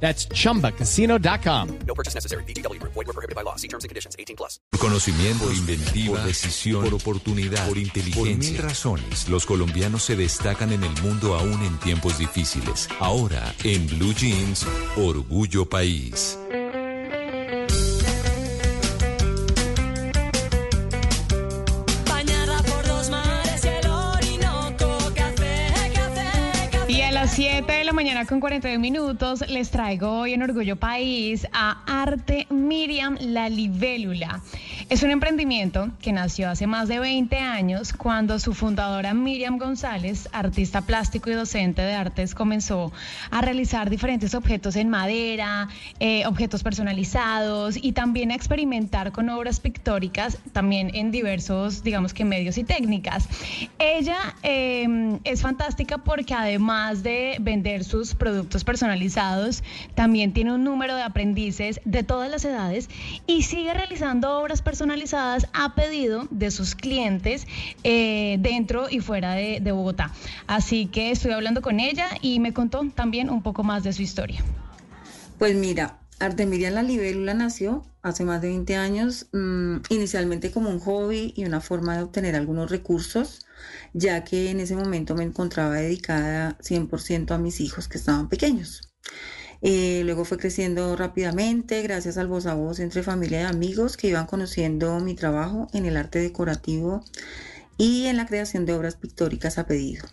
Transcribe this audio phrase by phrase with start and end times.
[0.00, 1.78] That's chumbacasino.com.
[1.86, 2.44] No purchase necessary.
[2.44, 2.80] BGW.
[2.82, 3.56] Void were prohibited by law.
[3.56, 4.14] See terms and conditions.
[4.18, 4.60] 18 plus.
[4.70, 8.36] Por conocimiento, por inventiva, por decisión, por oportunidad, por inteligencia.
[8.36, 12.88] Por mil razones, los colombianos se destacan en el mundo aún en tiempos difíciles.
[13.00, 14.66] Ahora, en Blue Jeans,
[14.96, 16.38] Orgullo País.
[27.26, 31.82] Las 7 de la mañana con 42 minutos les traigo hoy en Orgullo País a
[32.02, 34.42] Arte Miriam La Libélula.
[34.88, 40.28] Es un emprendimiento que nació hace más de 20 años cuando su fundadora Miriam González,
[40.32, 42.92] artista plástico y docente de artes, comenzó
[43.32, 49.58] a realizar diferentes objetos en madera, eh, objetos personalizados y también a experimentar con obras
[49.58, 53.28] pictóricas, también en diversos, digamos que medios y técnicas.
[53.80, 59.62] Ella eh, es fantástica porque además de vender sus productos personalizados,
[59.94, 62.88] también tiene un número de aprendices de todas las edades
[63.26, 67.46] y sigue realizando obras personalizadas a pedido de sus clientes
[67.84, 70.12] eh, dentro y fuera de, Bogotá.
[70.46, 74.02] Así que estoy hablando con ella y me contó también un poco más de su
[74.02, 74.42] historia.
[75.38, 80.78] Pues mira, Artemirian la libélula nació hace más de 20 años, mm, inicialmente como un
[80.78, 83.46] hobby y una forma de obtener algunos recursos,
[83.92, 88.92] ya que en ese momento me encontraba dedicada 100% a mis hijos que estaban pequeños.
[89.62, 94.08] Eh, luego fue creciendo rápidamente gracias al voz a voz entre familia y amigos que
[94.08, 97.02] iban conociendo mi trabajo en el arte decorativo
[97.78, 100.06] y en la creación de obras pictóricas a pedido.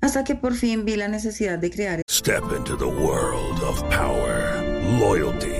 [0.00, 4.62] Hasta que por fin vi la necesidad de crear Step into the world of power,
[4.98, 5.59] loyalty,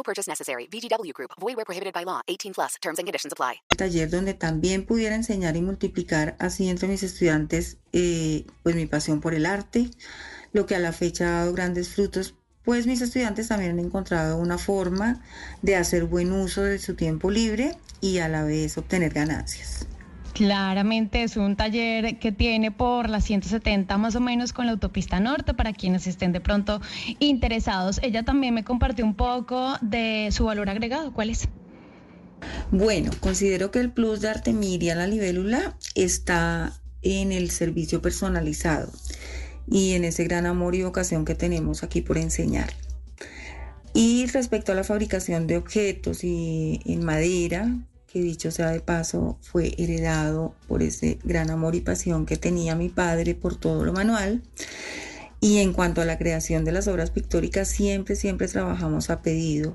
[0.00, 0.66] No purchase necessary.
[0.72, 1.32] VGW Group.
[1.38, 2.22] Void were prohibited by law.
[2.26, 2.78] 18 plus.
[2.80, 3.60] Terms and conditions apply.
[3.76, 9.20] taller donde también pudiera enseñar y multiplicar así entre mis estudiantes eh, pues mi pasión
[9.20, 9.90] por el arte,
[10.54, 12.34] lo que a la fecha ha dado grandes frutos,
[12.64, 15.22] pues mis estudiantes también han encontrado una forma
[15.60, 19.86] de hacer buen uso de su tiempo libre y a la vez obtener ganancias.
[20.32, 25.20] Claramente es un taller que tiene por la 170 más o menos con la autopista
[25.20, 26.80] norte para quienes estén de pronto
[27.18, 28.00] interesados.
[28.02, 31.12] Ella también me compartió un poco de su valor agregado.
[31.12, 31.48] ¿Cuál es?
[32.70, 38.90] Bueno, considero que el plus de Artemiria la libélula está en el servicio personalizado
[39.66, 42.70] y en ese gran amor y vocación que tenemos aquí por enseñar.
[43.92, 47.74] Y respecto a la fabricación de objetos y en madera,
[48.12, 52.74] que dicho sea de paso, fue heredado por ese gran amor y pasión que tenía
[52.74, 54.42] mi padre por todo lo manual.
[55.40, 59.74] Y en cuanto a la creación de las obras pictóricas, siempre, siempre trabajamos a pedido,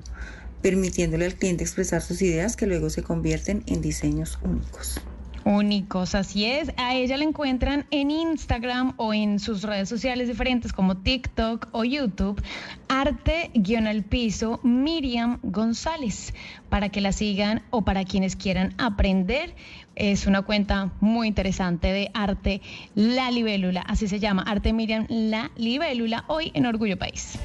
[0.60, 5.00] permitiéndole al cliente expresar sus ideas que luego se convierten en diseños únicos.
[5.46, 6.72] Únicos, así es.
[6.76, 11.84] A ella la encuentran en Instagram o en sus redes sociales diferentes como TikTok o
[11.84, 12.42] YouTube.
[12.88, 16.34] Arte-al piso Miriam González.
[16.68, 19.54] Para que la sigan o para quienes quieran aprender.
[19.94, 22.60] Es una cuenta muy interesante de Arte
[22.96, 23.82] La Libélula.
[23.82, 27.38] Así se llama, Arte Miriam La Libélula, hoy en Orgullo País.